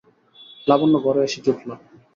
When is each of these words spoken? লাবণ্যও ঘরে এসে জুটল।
লাবণ্যও 0.67 1.03
ঘরে 1.05 1.19
এসে 1.27 1.39
জুটল। 1.45 1.69